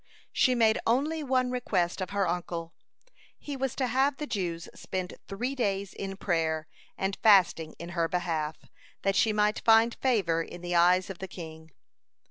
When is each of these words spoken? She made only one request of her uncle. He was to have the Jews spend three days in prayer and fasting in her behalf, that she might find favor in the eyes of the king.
She 0.33 0.55
made 0.55 0.79
only 0.87 1.21
one 1.23 1.51
request 1.51 2.01
of 2.01 2.09
her 2.09 2.27
uncle. 2.27 2.73
He 3.37 3.55
was 3.55 3.75
to 3.75 3.85
have 3.85 4.17
the 4.17 4.25
Jews 4.25 4.67
spend 4.73 5.13
three 5.27 5.53
days 5.53 5.93
in 5.93 6.17
prayer 6.17 6.67
and 6.97 7.15
fasting 7.21 7.75
in 7.77 7.89
her 7.89 8.07
behalf, 8.07 8.55
that 9.03 9.15
she 9.15 9.31
might 9.31 9.59
find 9.59 9.93
favor 10.01 10.41
in 10.41 10.61
the 10.61 10.73
eyes 10.73 11.11
of 11.11 11.19
the 11.19 11.27
king. 11.27 11.69